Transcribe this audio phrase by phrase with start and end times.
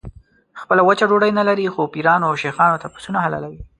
[0.61, 3.59] خپله وچه ډوډۍ نه لري خو پیرانو او شیخانو ته پسونه حلالوي.